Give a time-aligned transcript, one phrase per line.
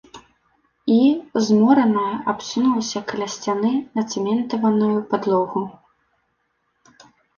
[0.91, 0.95] І,
[1.47, 5.61] змораная, абсунулася каля сцяны на цэментаваную падлогу.